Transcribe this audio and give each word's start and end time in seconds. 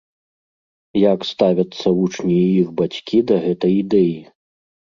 Як 1.01 1.19
ставяцца 1.31 1.87
вучні 1.99 2.35
і 2.47 2.49
іх 2.63 2.67
бацькі 2.81 3.17
да 3.31 3.35
гэтай 3.47 3.73
ідэі? 3.85 4.19